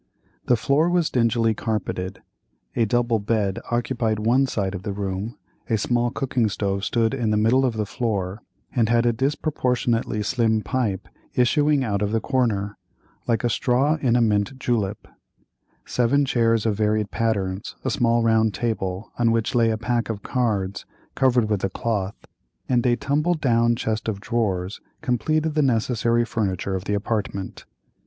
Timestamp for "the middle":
7.29-7.63